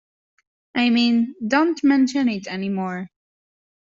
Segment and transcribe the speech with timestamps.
[0.73, 3.11] I mean, don't mention it any more.